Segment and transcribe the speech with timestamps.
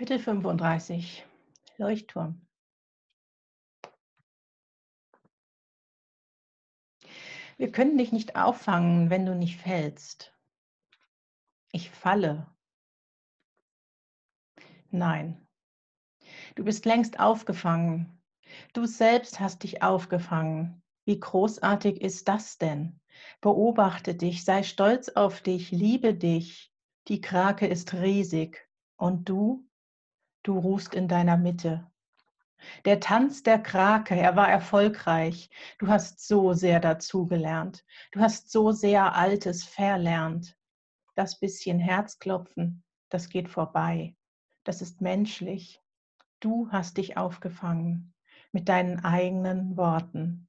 [0.00, 1.26] Kapitel 35
[1.76, 2.40] Leuchtturm
[7.58, 10.34] Wir können dich nicht auffangen, wenn du nicht fällst.
[11.72, 12.50] Ich falle.
[14.88, 15.46] Nein,
[16.54, 18.22] du bist längst aufgefangen.
[18.72, 20.82] Du selbst hast dich aufgefangen.
[21.04, 22.98] Wie großartig ist das denn?
[23.42, 26.72] Beobachte dich, sei stolz auf dich, liebe dich.
[27.08, 28.66] Die Krake ist riesig.
[28.96, 29.69] Und du?
[30.42, 31.90] Du ruhst in deiner Mitte.
[32.84, 35.50] Der Tanz der Krake, er war erfolgreich.
[35.78, 37.84] Du hast so sehr dazugelernt.
[38.12, 40.56] Du hast so sehr Altes verlernt.
[41.14, 44.16] Das bisschen Herzklopfen, das geht vorbei.
[44.64, 45.82] Das ist menschlich.
[46.40, 48.14] Du hast dich aufgefangen
[48.52, 50.48] mit deinen eigenen Worten.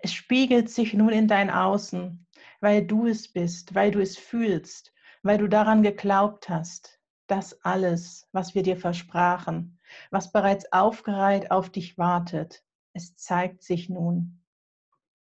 [0.00, 2.26] Es spiegelt sich nun in dein Außen,
[2.60, 8.28] weil du es bist, weil du es fühlst, weil du daran geglaubt hast, das alles,
[8.32, 9.78] was wir dir versprachen,
[10.10, 12.64] was bereits aufgereiht auf dich wartet.
[12.92, 14.42] Es zeigt sich nun.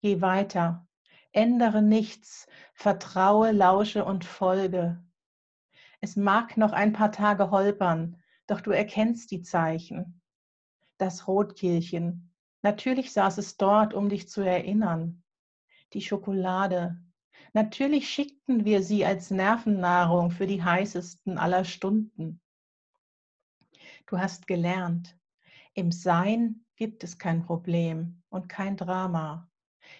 [0.02, 0.86] Geh weiter,
[1.32, 5.02] ändere nichts, vertraue, lausche und folge.
[6.00, 10.20] Es mag noch ein paar Tage holpern, doch du erkennst die Zeichen.
[10.98, 15.22] Das Rotkehlchen, natürlich saß es dort, um dich zu erinnern.
[15.92, 17.00] Die Schokolade,
[17.52, 22.40] natürlich schickten wir sie als Nervennahrung für die heißesten aller Stunden.
[24.06, 25.18] Du hast gelernt,
[25.74, 29.50] im Sein gibt es kein Problem und kein Drama.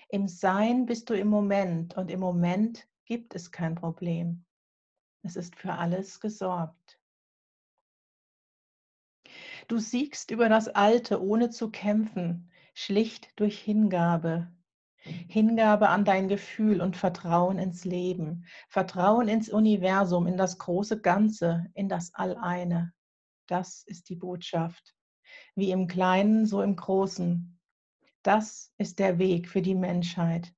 [0.09, 4.45] Im Sein bist du im Moment und im Moment gibt es kein Problem.
[5.23, 6.99] Es ist für alles gesorgt.
[9.69, 14.53] Du siegst über das Alte, ohne zu kämpfen, schlicht durch Hingabe.
[15.03, 21.67] Hingabe an dein Gefühl und Vertrauen ins Leben, Vertrauen ins Universum, in das große Ganze,
[21.75, 22.93] in das Alleine.
[23.49, 24.95] Das ist die Botschaft.
[25.57, 27.59] Wie im Kleinen, so im Großen.
[28.23, 30.55] Das ist der Weg für die Menschheit.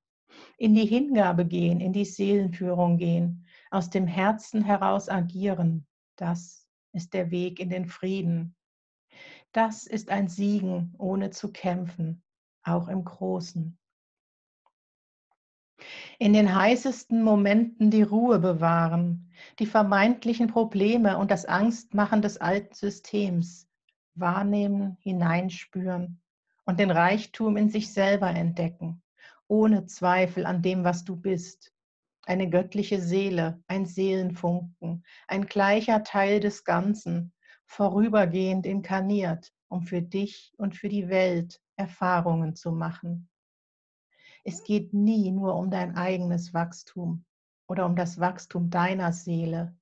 [0.59, 5.87] In die Hingabe gehen, in die Seelenführung gehen, aus dem Herzen heraus agieren.
[6.17, 8.57] Das ist der Weg in den Frieden.
[9.53, 12.23] Das ist ein Siegen, ohne zu kämpfen,
[12.63, 13.79] auch im Großen.
[16.19, 22.75] In den heißesten Momenten die Ruhe bewahren, die vermeintlichen Probleme und das Angstmachen des alten
[22.75, 23.69] Systems
[24.15, 26.21] wahrnehmen, hineinspüren
[26.65, 29.03] und den Reichtum in sich selber entdecken,
[29.49, 31.73] ohne Zweifel an dem, was du bist.
[32.27, 37.33] Eine göttliche Seele, ein Seelenfunken, ein gleicher Teil des Ganzen,
[37.67, 43.29] vorübergehend inkarniert, um für dich und für die Welt Erfahrungen zu machen.
[44.45, 47.25] Es geht nie nur um dein eigenes Wachstum
[47.67, 49.75] oder um das Wachstum deiner Seele.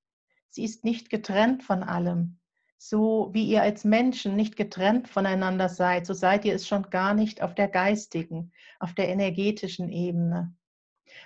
[0.51, 2.39] Sie ist nicht getrennt von allem.
[2.79, 7.15] So wie ihr als Menschen nicht getrennt voneinander seid, so seid ihr es schon gar
[7.15, 10.55] nicht auf der geistigen, auf der energetischen Ebene.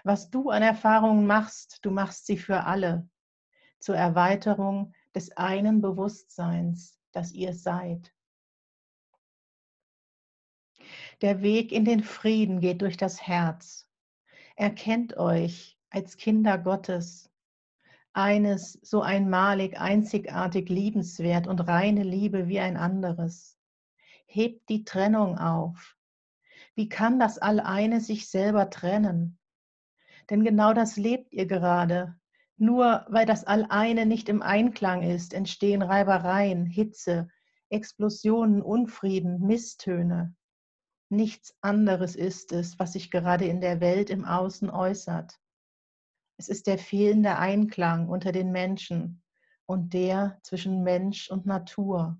[0.02, 3.08] Was du an Erfahrungen machst, du machst sie für alle,
[3.78, 8.12] zur Erweiterung des einen Bewusstseins, das ihr seid.
[11.22, 13.88] Der Weg in den Frieden geht durch das Herz.
[14.56, 17.30] Erkennt euch als Kinder Gottes.
[18.12, 23.58] Eines so einmalig, einzigartig liebenswert und reine Liebe wie ein anderes.
[24.26, 25.96] Hebt die Trennung auf.
[26.74, 29.38] Wie kann das Alleine sich selber trennen?
[30.30, 32.18] Denn genau das lebt ihr gerade.
[32.58, 37.28] Nur weil das Alleine nicht im Einklang ist, entstehen Reibereien, Hitze,
[37.68, 40.34] Explosionen, Unfrieden, Misstöne.
[41.08, 45.38] Nichts anderes ist es, was sich gerade in der Welt im Außen äußert.
[46.36, 49.22] Es ist der fehlende Einklang unter den Menschen
[49.66, 52.18] und der zwischen Mensch und Natur.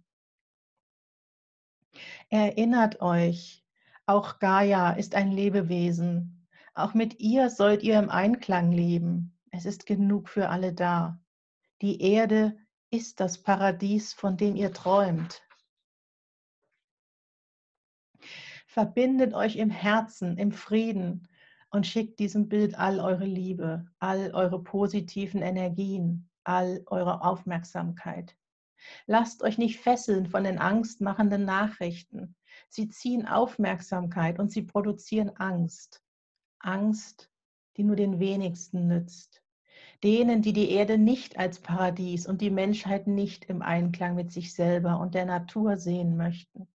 [2.31, 3.65] Erinnert euch,
[4.07, 6.47] auch Gaia ist ein Lebewesen.
[6.75, 9.37] Auch mit ihr sollt ihr im Einklang leben.
[9.51, 11.21] Es ist genug für alle da.
[11.83, 12.57] Die Erde
[12.91, 15.43] ist das Paradies, von dem ihr träumt.
[18.77, 21.27] Verbindet euch im Herzen, im Frieden
[21.71, 28.37] und schickt diesem Bild all eure Liebe, all eure positiven Energien, all eure Aufmerksamkeit.
[29.07, 32.37] Lasst euch nicht fesseln von den angstmachenden Nachrichten.
[32.69, 36.03] Sie ziehen Aufmerksamkeit und sie produzieren Angst.
[36.59, 37.31] Angst,
[37.79, 39.43] die nur den wenigsten nützt.
[40.05, 44.53] Denen, die die Erde nicht als Paradies und die Menschheit nicht im Einklang mit sich
[44.53, 46.69] selber und der Natur sehen möchten.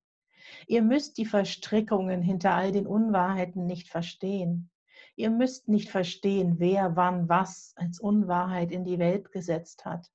[0.68, 4.70] Ihr müsst die Verstrickungen hinter all den Unwahrheiten nicht verstehen.
[5.16, 10.12] Ihr müsst nicht verstehen, wer wann was als Unwahrheit in die Welt gesetzt hat.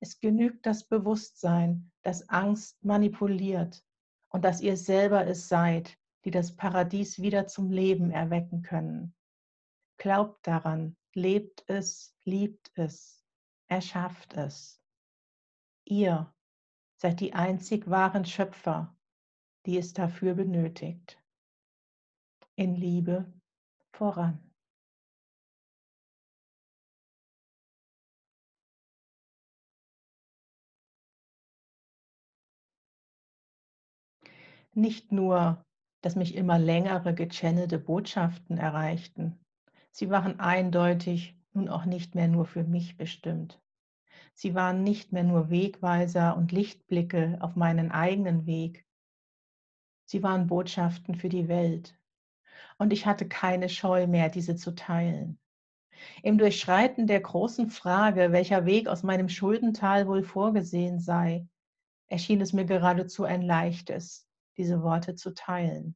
[0.00, 3.84] Es genügt das Bewusstsein, dass Angst manipuliert
[4.30, 9.14] und dass ihr selber es seid, die das Paradies wieder zum Leben erwecken können.
[9.96, 13.24] Glaubt daran, lebt es, liebt es,
[13.68, 14.80] erschafft es.
[15.84, 16.32] Ihr
[16.96, 18.96] seid die einzig wahren Schöpfer,
[19.66, 21.18] die es dafür benötigt.
[22.54, 23.32] In Liebe
[23.92, 24.50] voran.
[34.74, 35.64] Nicht nur,
[36.00, 39.38] dass mich immer längere gechannelte Botschaften erreichten,
[39.90, 43.60] sie waren eindeutig nun auch nicht mehr nur für mich bestimmt.
[44.32, 48.86] Sie waren nicht mehr nur Wegweiser und Lichtblicke auf meinen eigenen Weg.
[50.10, 51.96] Sie waren Botschaften für die Welt.
[52.78, 55.38] Und ich hatte keine Scheu mehr, diese zu teilen.
[56.24, 61.46] Im Durchschreiten der großen Frage, welcher Weg aus meinem Schuldental wohl vorgesehen sei,
[62.08, 64.26] erschien es mir geradezu ein leichtes,
[64.56, 65.94] diese Worte zu teilen.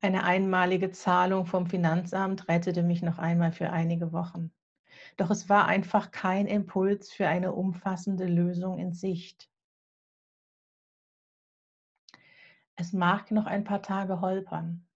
[0.00, 4.54] Eine einmalige Zahlung vom Finanzamt rettete mich noch einmal für einige Wochen.
[5.18, 9.51] Doch es war einfach kein Impuls für eine umfassende Lösung in Sicht.
[12.76, 14.86] Es mag noch ein paar Tage holpern.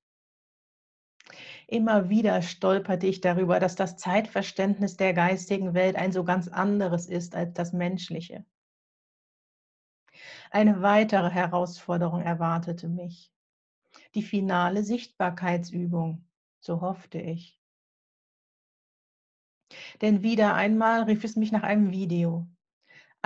[1.67, 7.07] Immer wieder stolperte ich darüber, dass das Zeitverständnis der geistigen Welt ein so ganz anderes
[7.07, 8.45] ist als das menschliche.
[10.51, 13.33] Eine weitere Herausforderung erwartete mich.
[14.15, 16.25] Die finale Sichtbarkeitsübung,
[16.61, 17.61] so hoffte ich.
[20.01, 22.47] Denn wieder einmal rief es mich nach einem Video.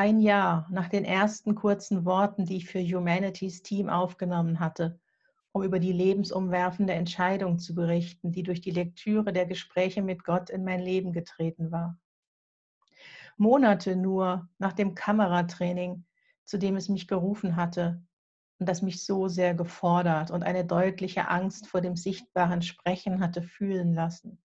[0.01, 4.99] Ein Jahr nach den ersten kurzen Worten, die ich für Humanities Team aufgenommen hatte,
[5.53, 10.49] um über die lebensumwerfende Entscheidung zu berichten, die durch die Lektüre der Gespräche mit Gott
[10.49, 11.99] in mein Leben getreten war.
[13.37, 16.07] Monate nur nach dem Kameratraining,
[16.47, 18.03] zu dem es mich gerufen hatte
[18.59, 23.43] und das mich so sehr gefordert und eine deutliche Angst vor dem sichtbaren Sprechen hatte
[23.43, 24.43] fühlen lassen.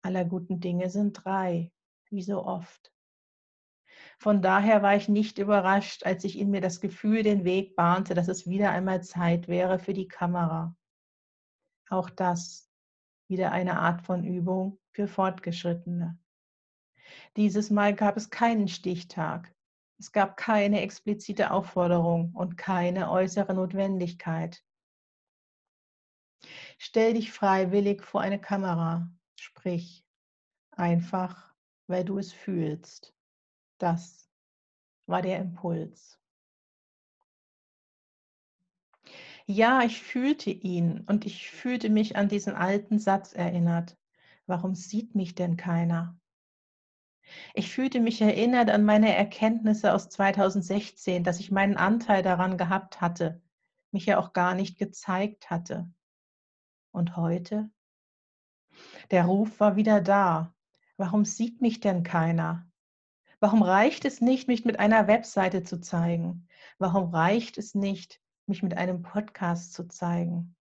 [0.00, 1.72] Aller guten Dinge sind drei,
[2.08, 2.93] wie so oft.
[4.18, 8.14] Von daher war ich nicht überrascht, als sich in mir das Gefühl den Weg bahnte,
[8.14, 10.76] dass es wieder einmal Zeit wäre für die Kamera.
[11.88, 12.70] Auch das
[13.28, 16.18] wieder eine Art von Übung für Fortgeschrittene.
[17.36, 19.54] Dieses Mal gab es keinen Stichtag,
[19.98, 24.62] es gab keine explizite Aufforderung und keine äußere Notwendigkeit.
[26.78, 30.04] Stell dich freiwillig vor eine Kamera, sprich
[30.72, 31.54] einfach,
[31.86, 33.14] weil du es fühlst.
[33.78, 34.28] Das
[35.06, 36.18] war der Impuls.
[39.46, 43.96] Ja, ich fühlte ihn und ich fühlte mich an diesen alten Satz erinnert.
[44.46, 46.18] Warum sieht mich denn keiner?
[47.54, 53.00] Ich fühlte mich erinnert an meine Erkenntnisse aus 2016, dass ich meinen Anteil daran gehabt
[53.00, 53.42] hatte,
[53.90, 55.90] mich ja auch gar nicht gezeigt hatte.
[56.90, 57.70] Und heute?
[59.10, 60.54] Der Ruf war wieder da.
[60.96, 62.66] Warum sieht mich denn keiner?
[63.40, 66.48] Warum reicht es nicht, mich mit einer Webseite zu zeigen?
[66.78, 70.56] Warum reicht es nicht, mich mit einem Podcast zu zeigen?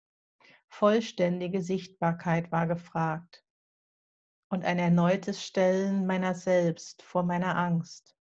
[0.68, 3.44] Vollständige Sichtbarkeit war gefragt
[4.50, 8.16] und ein erneutes Stellen meiner selbst vor meiner Angst.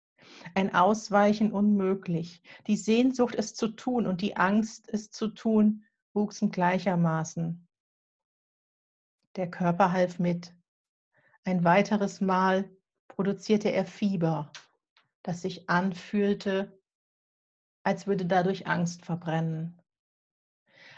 [0.54, 2.42] Ein Ausweichen unmöglich.
[2.66, 7.66] Die Sehnsucht, es zu tun und die Angst, es zu tun, wuchsen gleichermaßen.
[9.36, 10.52] Der Körper half mit.
[11.44, 12.68] Ein weiteres Mal
[13.08, 14.50] produzierte er Fieber,
[15.22, 16.78] das sich anfühlte,
[17.82, 19.80] als würde dadurch Angst verbrennen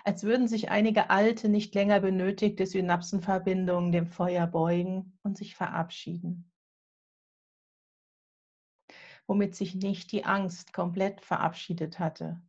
[0.08, 6.50] als würden sich einige alte, nicht länger benötigte Synapsenverbindungen dem Feuer beugen und sich verabschieden.
[9.26, 12.40] Womit sich nicht die Angst komplett verabschiedet hatte.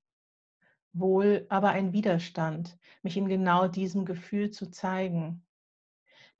[0.93, 5.45] Wohl aber ein Widerstand, mich in genau diesem Gefühl zu zeigen.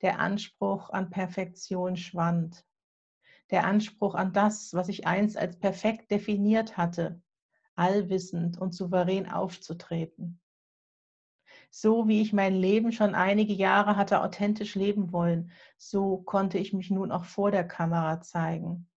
[0.00, 2.64] Der Anspruch an Perfektion schwand.
[3.50, 7.20] Der Anspruch an das, was ich einst als perfekt definiert hatte,
[7.74, 10.40] allwissend und souverän aufzutreten
[11.70, 16.72] so wie ich mein Leben schon einige Jahre hatte authentisch leben wollen, so konnte ich
[16.72, 18.88] mich nun auch vor der Kamera zeigen.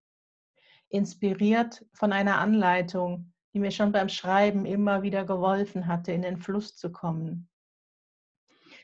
[0.90, 6.38] Inspiriert von einer Anleitung, die mir schon beim Schreiben immer wieder geholfen hatte, in den
[6.38, 7.48] Fluss zu kommen.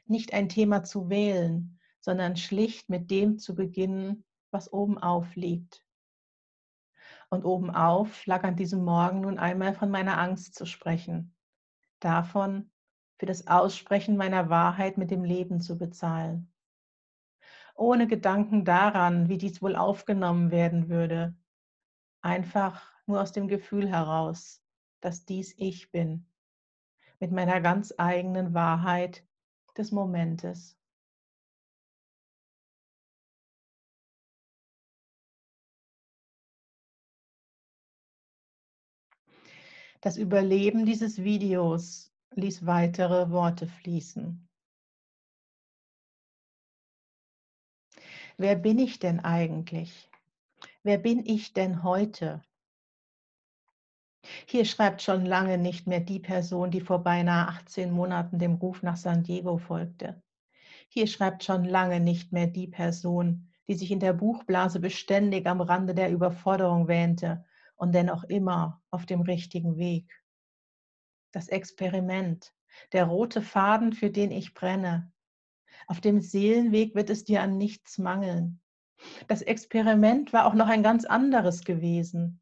[0.06, 5.86] Nicht ein Thema zu wählen, sondern schlicht mit dem zu beginnen, was oben auf liegt.
[7.30, 11.36] Und oben auf lag an diesem Morgen nun einmal von meiner Angst zu sprechen,
[12.00, 12.72] davon,
[13.20, 16.52] für das Aussprechen meiner Wahrheit mit dem Leben zu bezahlen.
[17.76, 21.36] ohne Gedanken daran, wie dies wohl aufgenommen werden würde.
[22.22, 24.64] Einfach nur aus dem Gefühl heraus,
[25.02, 26.28] dass dies ich bin,
[27.20, 29.26] mit meiner ganz eigenen Wahrheit
[29.78, 30.79] des Momentes.
[40.02, 44.48] Das Überleben dieses Videos ließ weitere Worte fließen.
[48.38, 50.10] Wer bin ich denn eigentlich?
[50.84, 52.42] Wer bin ich denn heute?
[54.48, 58.82] Hier schreibt schon lange nicht mehr die Person, die vor beinahe 18 Monaten dem Ruf
[58.84, 60.24] nach San Diego folgte.
[60.88, 65.60] Hier schreibt schon lange nicht mehr die Person, die sich in der Buchblase beständig am
[65.60, 67.44] Rande der Überforderung wähnte
[67.80, 70.22] und dennoch immer auf dem richtigen Weg.
[71.32, 72.54] Das Experiment,
[72.92, 75.12] der rote Faden, für den ich brenne,
[75.88, 78.60] auf dem Seelenweg wird es dir an nichts mangeln.
[79.28, 82.42] Das Experiment war auch noch ein ganz anderes gewesen.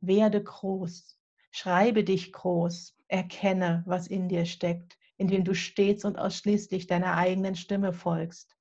[0.00, 1.18] Werde groß,
[1.50, 7.56] schreibe dich groß, erkenne, was in dir steckt, indem du stets und ausschließlich deiner eigenen
[7.56, 8.56] Stimme folgst.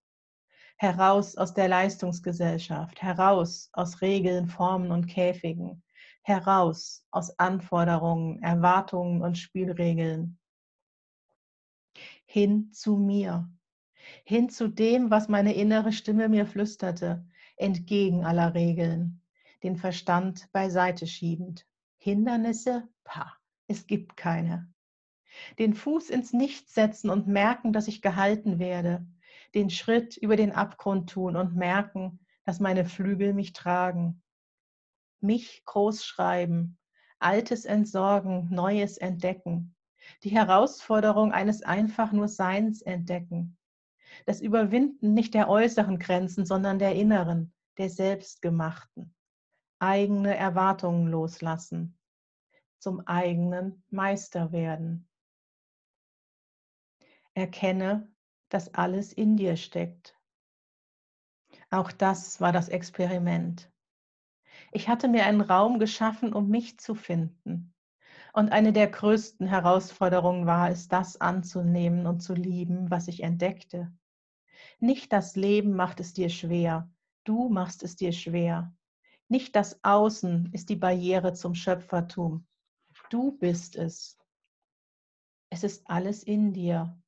[0.78, 5.84] Heraus aus der Leistungsgesellschaft, heraus aus Regeln, Formen und Käfigen,
[6.28, 10.38] heraus aus Anforderungen, Erwartungen und Spielregeln.
[12.26, 13.50] Hin zu mir,
[14.26, 19.22] hin zu dem, was meine innere Stimme mir flüsterte, entgegen aller Regeln,
[19.64, 21.66] den Verstand beiseite schiebend.
[21.98, 22.90] Hindernisse?
[23.06, 23.32] Pah,
[23.68, 24.70] es gibt keine.
[25.60, 29.08] Den Fuß ins Nichts setzen und merken, dass ich gehalten werde.
[29.56, 34.22] Den Schritt über den Abgrund tun und merken, dass meine Flügel mich tragen.
[35.20, 36.78] Mich groß schreiben,
[37.20, 39.76] Altes entsorgen, Neues entdecken.
[40.24, 43.58] Die Herausforderung eines einfach nur Seins entdecken
[44.26, 49.14] das Überwinden nicht der äußeren Grenzen, sondern der inneren, der selbstgemachten.
[49.80, 51.98] Eigene Erwartungen loslassen,
[52.80, 55.08] zum eigenen Meister werden.
[57.34, 58.12] Erkenne,
[58.50, 60.16] dass alles in dir steckt.
[61.70, 63.72] Auch das war das Experiment.
[64.72, 67.74] Ich hatte mir einen Raum geschaffen, um mich zu finden.
[68.34, 73.92] Und eine der größten Herausforderungen war es, das anzunehmen und zu lieben, was ich entdeckte.
[74.80, 76.90] Nicht das Leben macht es dir schwer,
[77.24, 78.76] du machst es dir schwer.
[79.28, 82.46] Nicht das Außen ist die Barriere zum Schöpfertum.
[83.10, 84.18] Du bist es.
[85.50, 87.02] Es ist alles in dir.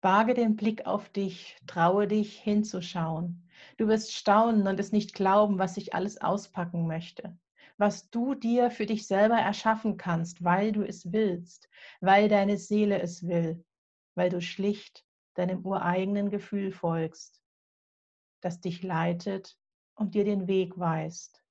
[0.00, 3.45] Wage den Blick auf dich, traue dich hinzuschauen.
[3.76, 7.36] Du wirst staunen und es nicht glauben, was ich alles auspacken möchte.
[7.78, 11.68] Was du dir für dich selber erschaffen kannst, weil du es willst,
[12.00, 13.64] weil deine Seele es will,
[14.14, 15.04] weil du schlicht
[15.34, 17.42] deinem ureigenen Gefühl folgst,
[18.40, 19.58] das dich leitet
[19.94, 21.42] und dir den Weg weist.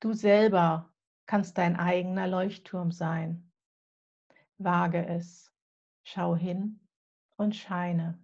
[0.00, 0.92] Du selber
[1.26, 3.50] kannst dein eigener Leuchtturm sein.
[4.58, 5.52] Wage es,
[6.02, 6.80] schau hin
[7.36, 8.21] und scheine.